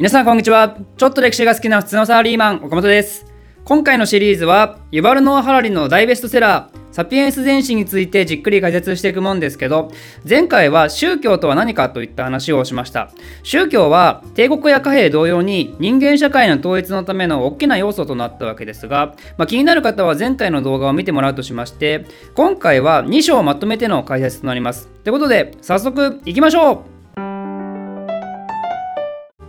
[0.00, 0.78] 皆さんこんにちは。
[0.96, 3.26] ちょっと歴史が好きな普通のサラリーマン岡本です。
[3.66, 9.90] 今回のシリーズはユバルノア・ハラリの大ベストセラーサピエンス全史についてじっくり解説していくもんですけど
[10.26, 13.10] 前回は宗教とは何かといった話をしました。
[13.42, 24.88] 宗教は帝国や貨幣同様に人間社会の統一のための大きな要素となったわけですが、まあ、気になる方は前回の動画を見てもらうとしまして今回は2章をまとめての解説となります。
[25.04, 26.99] ということで早速いきましょう。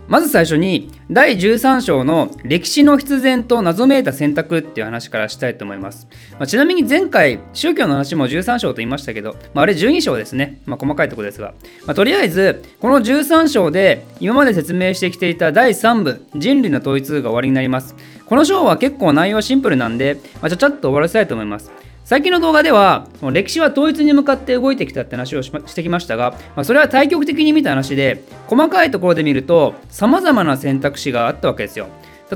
[0.08, 6.08] まず最初に第13章の歴史の必然と謎めいた選択っていう話からしたいと思います。
[6.32, 10.60] まあ、ちなみに前回宗教の話も13章と言いましたけど、まあ、あれ12章ですね。
[10.66, 11.54] まあ、細かいところですが、
[11.86, 17.94] まとりあえずこの13章で今まで説明してきていた第3部人類の統一が終わりになります。
[18.26, 21.70] この章は結構内容シンプルなんで、まちゃちゃっと終わらせたいと思います。
[22.12, 31.86] 最近の動画では歴史は統一に向かって動いてきたって話をしてきましたが、まあ、それは対極的に見た話で細かいところで見ると様々な選択肢があったわけですよ。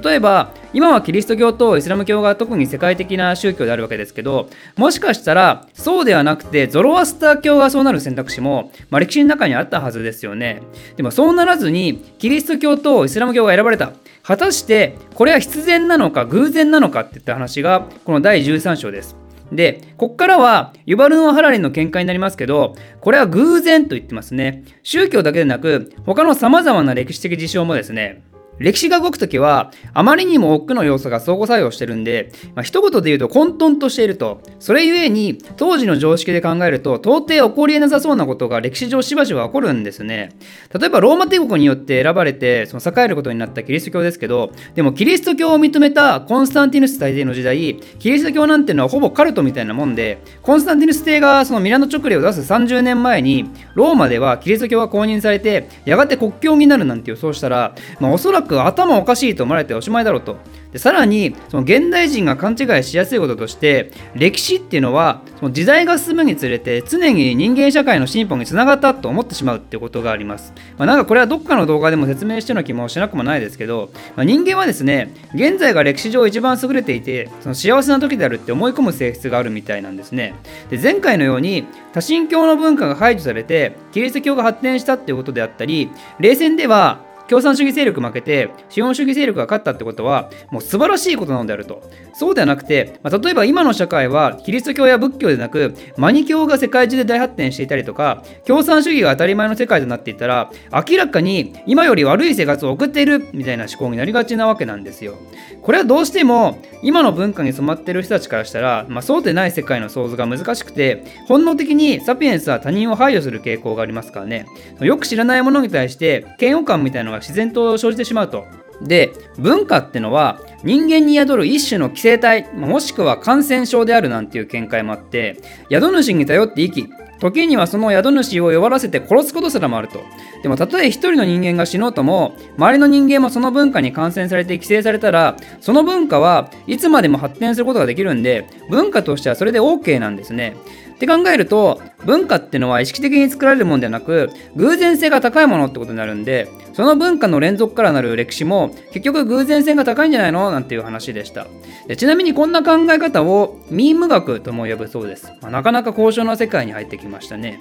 [0.03, 10.63] 例えば今はキリスト教とイスラム教が特に世界的な宗教であるわけですけどもしかしたらそうではなくてゾロアスター教がそうなる選択肢も、まあ、歴史の中にあったはずですよね。
[10.97, 13.93] でもそうならずにキリスト教とイスラム教が選ばれた。
[14.23, 19.26] 果たしてこれは必然なのか偶然なのかっていった話がこの第13章です。
[19.53, 24.65] で、こっからはユバルノ・ハラリンの見解になりますけど、これは偶然と言ってますね。
[24.83, 28.23] 宗教だけでなく、他の様々な歴史的事象もですね、
[28.59, 34.41] 歴史が動くときは、あまりにも多くの要素が相互作用してるんで、まあ、一言で言うと混沌としていると。
[34.59, 40.31] それゆえに、当時の常識で考えると、到底起こり得なさそうなことが歴史上しばしば起こるんですね。
[40.79, 60.37] 例えば、ローマ帝国によって選ばれて、その栄えることになったキリスト教ですけど、でもキリスト教を認めたコンスタンティヌス大帝の時代、キリスト教なんてのはほぼカルトみたいなもんで、コンスタンティヌス帝がそのミラノ直令を出す30年前に、ローマではキリスト教が公認されて、やがて国教になるなんて予想したら、まあ、おそらく頭おかしいと思われておしまいだろうと。
[60.77, 80.35] でさらにその現代人が勘違いしやすいこととして歴史っていうのはその時代が進むにつれて常に人間社会の進歩につながったと思ってしまうっていうことがあります、まあ、なんかこれはどっかの動画でも説明しての気もしなくもないですけど、まあ、人間はですね現在が歴史上一番優れていてその幸せな時であるって思い込む性質があるみたいなんですね
[80.69, 81.65] で前回のように
[81.95, 91.83] 多神教の文化が排除されてキリスト教が発展したっていうことであったり冷戦では共産主義勢力負けて資本主義勢力が勝ったってことはもう素晴らしいことなのであると。
[92.15, 105.17] そうではなくて、まあ、例えば今の社会はキリスト教や仏教でなくマニ教が世界中で大発展していたりとか共産主義が当たり前の世界となっていたら明らかに今より悪い生活を送っているみたいな思考になりがちなわけなんですよ。
[105.63, 114.47] これはどうしても今の文化に染まってる人たちからしたら、まあ、そうでない世界の想像が難しくて本能的にサピエンスは他人を排除する傾向がありますからね。
[114.81, 118.45] よく知らないものに対して嫌悪感みたいなのが自然と生じてしまうと。
[118.83, 125.41] で文化ってのは人間に宿る一種の寄生体もしくは感染症であるなんていう見解もあって
[125.71, 126.89] 宿主に頼って生き
[127.19, 130.01] 時にはその宿主を弱らせて殺すことすらもあると。
[130.43, 140.57] でもたとえ一人の人間が死のうとも、周りの人間もその文化に感染されて規制されたら、その文化はいつまでも発展することができるんで、文化としてはそれで OK なんですね。
[140.97, 150.51] って考えると、文化ってのは意識的に作られるもんではなく、偶然性が高いものってことになるんで、その文化の連続からなる歴史も結局偶然性が高いんじゃないの？
[150.51, 151.47] なんていう話でした。
[151.87, 157.61] でちなみにこんな考え方をミーム学とも呼ぶそうです、まあ、なかなか高尚な世界に入ってきましたね、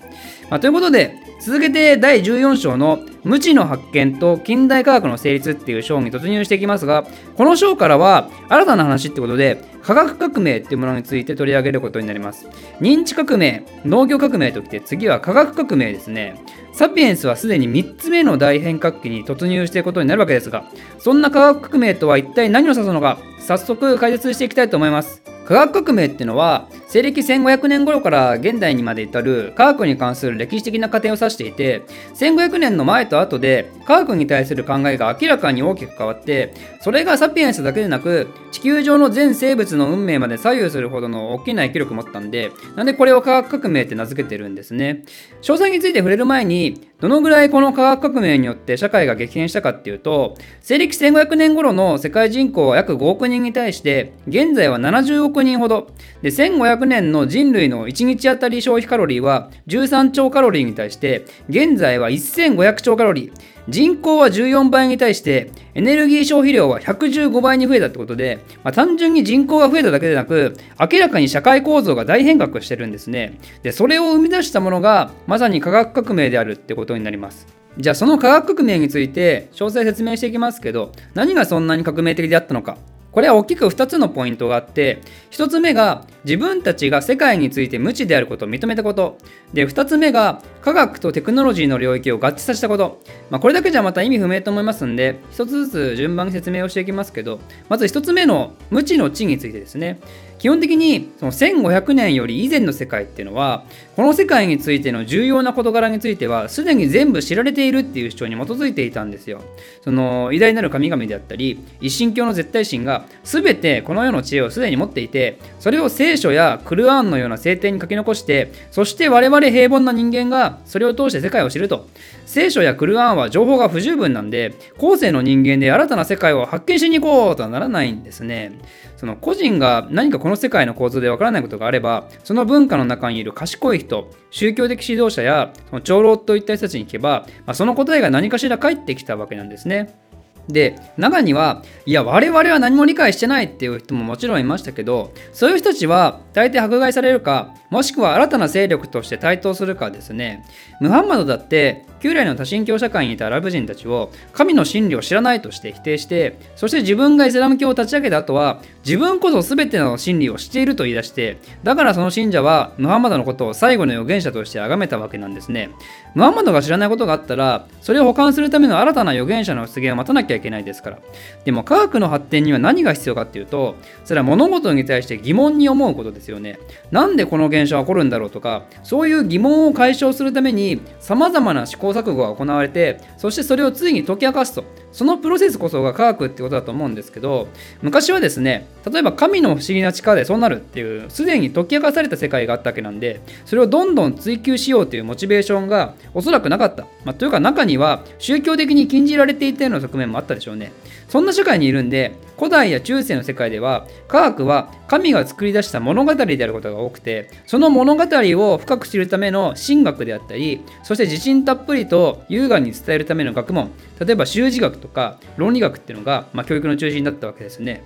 [0.49, 12.47] まあ、ということで続けて第14章の無知の発見と近代科学の成立っていう章に突入していきますがこの章からは新たな話ってことで科学革命っていうものについて取り上げることになります。
[12.81, 16.41] 認知革命農業革命ときて次は科学革命ですね
[16.75, 20.65] サピエンスはすでに3つ目の大変革期に突入していくことになるわけですが、
[20.99, 25.21] そんな科学革命とは一体何を指すのか、早速解説していきたいと思います。
[25.47, 31.83] 科学革命ってのは西暦1500年頃から現代にまで至る科学に関する歴史的な過程を指していて
[32.15, 45.03] 1500年の前と後で科学に対する考えが明らかに大きく変わってそれがサピエンスだけでなく地球上の全生物の運命まで左右するほどの大きな影響力を持ったんでなんでこれを科学革命って名付けてるんですね。
[45.41, 55.87] 詳細について触れる前にどのぐらいこの科学革命によって社会が激変したかっていうと西暦1500年頃の世界人口は約5億人に対して現在は70億人ほど。
[56.21, 63.55] で1500年の人類の1日あたり消費カロリーは13兆カロリーに対して現在は1500兆カロリー。
[63.67, 73.39] 人口は14倍に対してエネルギー消費量は115倍に増えたってことで、まあ、単純に人口が増えただけでなく明らかに社会構造が大変革してるんですね。
[73.63, 77.47] でそれを生み出したものがまさに科学革命であるってことになります。
[77.77, 82.77] じゃあその科学革命について詳細説明していきますけど何がそんなに革命的であったのか。
[83.15, 85.01] これは大きく2つのポイントがあって
[85.31, 89.17] 1つ目が自分たちが世界について無知であることを認めたこと。
[89.53, 97.39] で2つ目が科学とテクノロジーの領域を合致させたこと、まあ、これだけじゃまた意味不明と思いますんで1つずつ順番に説明をしていきますけど
[97.69, 99.99] まず1つ目の無知の知についてですね。
[100.37, 103.63] 基本的にその1500年より以前の世界っていうのは
[103.95, 109.41] この世界についての重要な事柄についてはすでに全部知られているっていう主張に基づいていたんですよ。
[109.83, 121.87] その偉大なる神々であったり一神教の絶対神が全てこの世の知恵をすでに持っていてそれを聖書やクルアーンのような聖典に書き残してそして我々平凡な人間がそれを通して世界を知ると
[122.25, 128.59] 聖書やクルアーンは情報が不十分なんで後世の人間で新たな世界を発見しに行こうとはならないんですね
[128.97, 139.97] その個人が何かこの世界の構造でわからないことがあればその文化の中にいる賢い人宗教的指導者やその長老といった人たちに行けば、まあ、その答えが何かしら返ってきたわけなんですね。
[140.47, 150.45] で中にはいや我々は何も理解してないっていう人ももちろんいましたけどそういう人たちは大抵迫害されるかもしくは新たな勢力として台頭するかですね。
[150.79, 165.71] ムハンマドだって旧来の多神教社会にいたアラブ人たちを神の真理を知らないとして否定してそして自分がイスラム教を立ち上げた後は自分こそ全ての真理を知っていると言い出してだからその信者はムハンマドのことを最後の預言者として崇めたわけなんですね。
[166.13, 170.99] ムハンマドが知らないことがあったらそれを保管するための新たな預言者の出現を待たなきゃいけないですから。
[171.43, 176.59] でも科学の発展には何が必要かっていうとそれは物事に対して疑問に思うことですよね。
[176.91, 184.84] なんでこの現象は起こるんだろうとかそういう疑問を解消するためにさまざまな試行錯誤が行われてそしてそれをついに解き明かすと。
[184.95, 187.49] そのプロセスこそが科学ってことだと思うんですけど
[187.81, 200.71] 昔はですね例えば神の不思議な力でそうなるっていうすでに解き明かされた世界があったわけなんでそれをどんどん追求しようというモチベーションがおそらくなかった、まあ、というか中には宗教的に禁じられていたような側面もあったでしょうね。
[201.09, 217.83] そんな社会にいるんで古代や中世の世界では科学は神が作り出した物語であることが多くてその物語を深く知るための神学であったりそして自信たっぷりと優雅に伝えるための学問例えば習字学とか論理学っていうのが、まあ、教育の中心だったわけですね。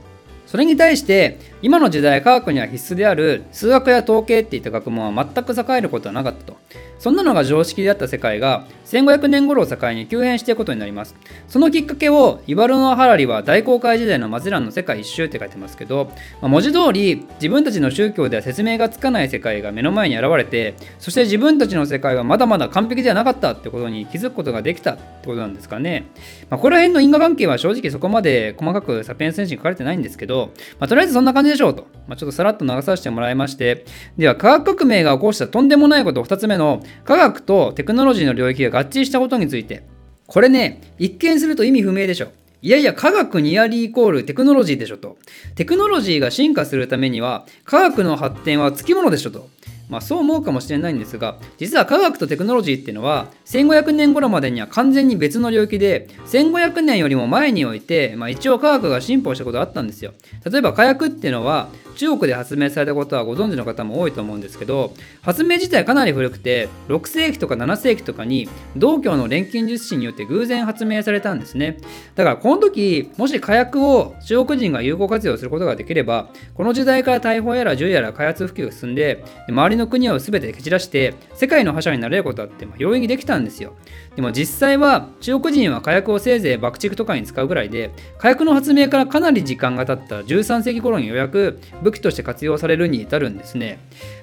[0.49, 6.57] それに対して今の時代科学には必須である数学や統計っていった学問は全く栄えることはなかったと。
[6.99, 11.15] そんなのが常識であった世界が1500年頃を境に急変していくことになります。
[11.47, 16.11] そのきっかけをイバルノ・ハラリは大航海時代のマゼランの世界一周って書いてますけど、
[16.41, 26.07] まあ、文字通り自分たちの宗教では説明がつかない世界が目の前に現れてそして自分たちの世界はまだまだ完璧ではなかったってことに気づくことができたってことなんですかね、
[26.49, 33.85] まあ、ここら辺の因果関係は正直そこまで細かくサピエンス戦士に書かれてないんですけど、まあ、とりあえずそんな感じでしょうと、まあ、ちょっとさらっと流させてもらいまして。
[34.17, 39.83] では科学革命が起こしたとんでもないこと2つ目の科学とテクノロジーの領域が合致したことについて
[40.27, 42.27] これね一見すると意味不明でしょ。
[42.61, 45.17] いやいや科学ニアリーイコールテクノロジーでしょと。
[45.55, 49.47] テクノロジーが進化するためには科学の発展はつきものでしょと。
[49.89, 60.13] まあ、そう思うかもしれないんですが実は科学とテクノロジーっていうのは1500年頃までには完全に別の領域で1500年よりも前において、まあ、一応科学が進歩したことがあったんですよ。
[60.49, 68.47] 例えば火薬っていうのは中国で発明されたことはご存知の方も多いと思うんですけど発明自体かなり古くて6世紀とか7世紀とかに
[68.77, 71.77] 道教の錬金術師によって偶然発明されたんですね。
[72.15, 83.73] だからこの時もし火薬を中国人が有効活用することができればこの時代から大砲やら銃やら開発普及が進んで周りの国を全て蹴散らして世界の覇者になれることだってま容易にできたんですよ
[84.15, 93.79] でも実際は中国人は火薬をせいぜい爆竹とかに使うぐらいで火薬の発明からかなり時間が経った13世紀頃にようやく武器として活用されるに至るんですね。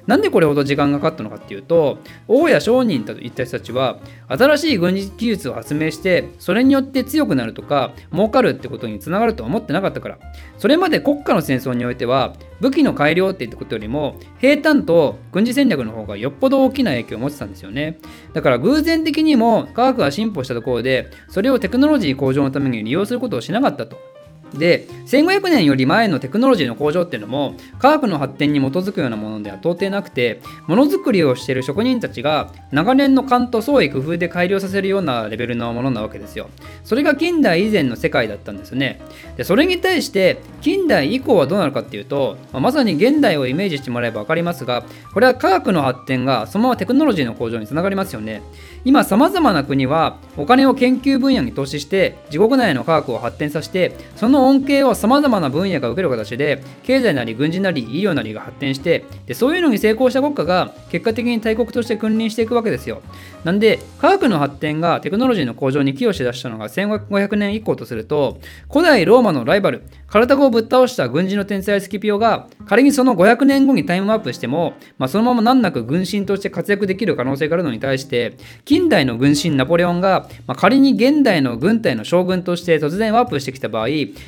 [0.06, 1.98] なんでこれほど時間がかかったのかっていうと
[2.28, 3.98] 王や商人といった人たちは
[4.28, 10.18] 新しい軍事技術を発明してそれによって強くなるとか儲かるってことにつながるとは思ってなかったから
[10.58, 17.98] それまで国家の戦争においては武器の改良って言ったことよりも平坦と軍事戦略の方がよっぽど大きな影響を持ってたんですよね。
[18.32, 24.15] だから偶然的にも科学が進歩したところでそれをテクノロジー向上のために利用することをしなかったと。
[24.54, 36.48] で1500年より前のテクノロジーの向上っていうのも科学の発展に基づくようなものでは到底なくてものづくりをしている職人たちが長年の勘と創意工夫で改良させるようなレベルのものなわけですよ。
[36.84, 39.00] それが近代以前の世界だったんですね。
[39.36, 48.42] でそれに対して近代以降はどうなるかっていうと、まあ、まさに現代をイメージしてもらえば分かりますがこれは科学の発展がそのままテクノロジーの向上につながりますよね。
[48.84, 63.02] 今さまざまな国はお金を研究分野に投資して自国内の科学を発展させてそのの恩恵をさまざまな分野が受ける形で経済なり軍事なり医療なりが発展してでそういうのに成功した国家が結果的に大国として君臨していくわけですよ。
[63.44, 68.38] なんで科学の発展がテクノロジーの向上に寄与しだしたのが1500年以降とすると
[68.70, 83.86] 古代ローマのライバルカルタゴをぶっ倒した軍人の天才スキピオが仮にその500年後にタイムアップしても、まあ、そのまま難なく軍神として活躍できる可能性があるのに対して近代の軍神ナポレオンが、まあ、仮に現代の軍隊の将軍として突然ワープしてきた場合、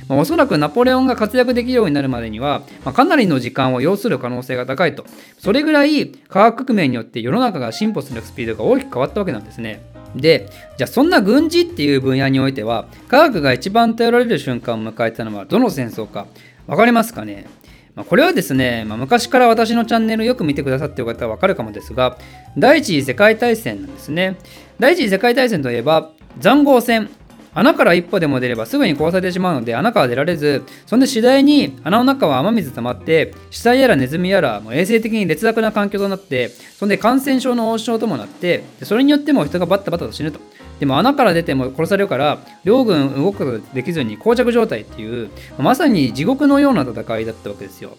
[0.09, 5.05] まあ、おそらくナポレオンが活躍できるようになるまでには、まあ、かなりの時間を要する可能性が高いと。
[5.39, 9.81] それぐらい科学革命によって世の中が進歩するスピードが大きく変わったわけなんですね。
[10.17, 16.27] でじゃあそんな軍事っていう分野においては科学が一番頼られる瞬間を迎えたのはどの戦争か
[16.67, 17.47] 分かりますかね？
[17.95, 22.17] まこれはですね、まあ、昔から私のチャンネルよく見てくださっている方は分かるかもですが
[22.57, 24.39] 第一次世界大戦なんですね。
[24.79, 27.11] 第一次世界大戦といえば塹壕戦。
[27.59, 40.39] 穴から一歩でも出ればすぐに壊されてしまうので穴から出られずそんで次第に穴の中は雨水溜まって死体やらネズミやらもう衛生的に劣悪な環境となってそんで感染症の応酬ともなってそれによっても人がバッタバタと死ぬと。
[40.79, 47.99] でも穴から出ても殺されるから両軍動くことができずに膠着状態っていうまさに地獄のような戦いだったわけですよ。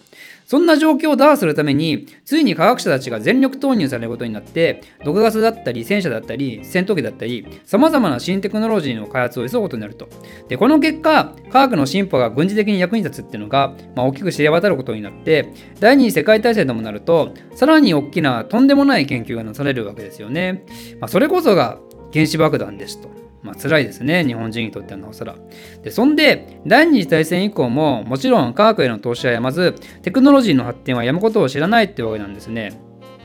[0.50, 10.08] そんな状況を打破するためについに科学者たちが全力投入されることになって毒ガスだったり戦車だったり戦闘機だったりさまざまな新テクノロジーの開発を急ぐことになると
[10.48, 20.64] でこの結果科学の進歩が軍事的に役に立つっていうのが、まあ、大きく知れ渡ることになって第二次世界大戦ともなるとさらに大きなとんでもない研究がなされるわけですよね、
[20.98, 21.78] まあ、それこそが
[22.12, 23.19] 原子爆弾ですと。
[23.42, 25.36] まあ辛いですね、日本人にとってはなおさら。
[25.82, 32.72] で、そんで、第二次大戦以降も、もちろん科学への投資はやまず、テクノロジーの発展はやむことを知らないってわけなんですね。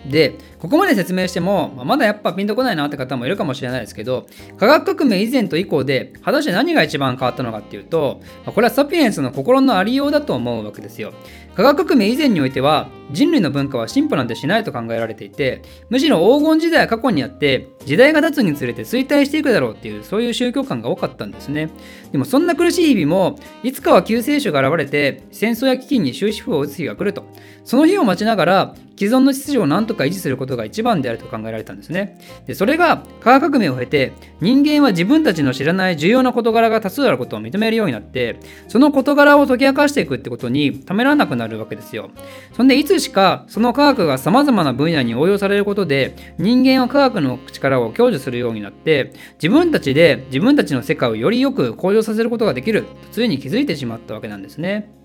[0.10, 4.26] でここまで説明しても、ま、だやっぱピンとこないなって方もいるかもしれないですけど
[4.58, 11.14] 科学革命以前と以降で果たして何が一番変わったのかっていうと、これはサピエンスの心のありようだと思うわけですよ。
[11.56, 21.70] 科学革命以前においては人類の文化は進歩なんてしないと考えられていてむしろ黄金時代は過去にあって時代が経つにつれて衰退していくだろうっていうそういう宗教観が多かったんですね。
[22.12, 27.24] でもそんな苦しい日々もいつかは救世主が現れて戦争や飢饉に終止符を打つ日が来ると。
[27.64, 32.20] その日を待ちながら既存の秩序を何とか維持することことが一番であると考えられたんですね。
[32.46, 42.10] でそれが科学革命を経て人間は自分たちの知らない重要な事柄が多数あることを認めるようになってその事柄を解き明かしていくってことにためらわなくなるわけですよ。
[42.54, 55.05] そんでいつしかその科学がさまざまな分野に応用されることで人間は科学の力を享受するようになって自分たちで自分たちの世界をよりよく向上させることができるとついに気づいてしまったわけなんですね。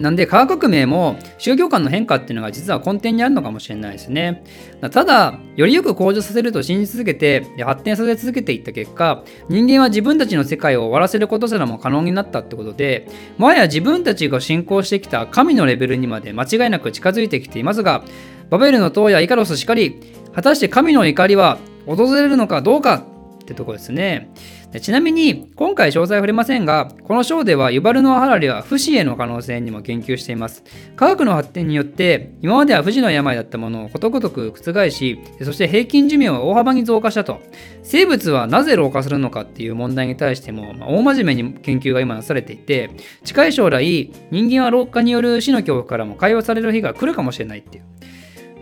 [0.00, 4.42] なんで科学革命も宗教観の変化っていうのが実は根底にあるのかもしれないですね。
[4.90, 18.02] ただ、よりよく向上させると信じ続けて発展させ続けていった結果、人間は自分たちの世界を終わらせることすらも可能になったってことで、もはや自分たちが信仰してきた神のレベルにまで間違いなく近づいてきていますが、
[18.48, 20.00] バベルの塔やイカロスしかり、
[20.34, 23.04] 果たして神の怒りは訪れるのかどうか
[23.50, 24.30] ってとこですね。
[24.70, 30.62] でちなみに今回詳細触れませんがこの章ではユバルノ・アハラリは不死への可能性にも言及しています。
[30.96, 37.40] 科学の発展によって今までは不死の病だったものをことごとく覆しそして平均寿命は大幅に増加したと。
[37.82, 42.90] 生物はなぜ老化するのかっていう問題に対しても、まあ、大真面目に研究が今なされていて
[43.24, 47.84] 近い将来人間は老化による死の恐怖からも解放される日が来るかもしれないっていう。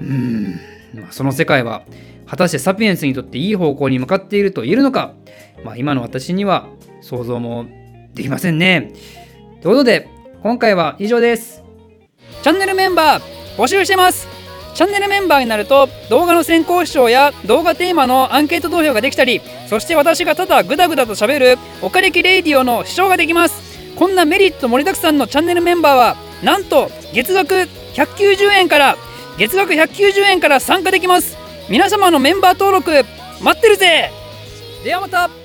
[0.00, 0.60] うん、
[0.94, 1.82] まあ、その世界は
[2.28, 5.14] 果たしてサピエンスにとっていい方向に向かっていると言えるのか、
[5.64, 6.68] まあ、今の私には
[7.00, 7.66] 想像も
[8.14, 8.92] できませんね。
[9.62, 10.08] ということで
[10.42, 11.68] 今回は以上です。
[12.42, 14.28] チャンネルメンバー募集してます
[14.74, 27.54] チャンネルメンバーになると動画の先行視聴や動画テーマのアンケート投票ができたりそして私がただグダグダと喋るおかれきレイディオの視聴ができますこんなメリット盛りだくさんのチャンネルメンバーはなんと月額
[27.94, 28.96] 190円から
[29.36, 31.36] 月額190円から参加できます
[31.68, 32.90] 皆様のメンバー登録
[33.42, 34.10] 待ってるぜ。
[34.84, 35.37] ではまた。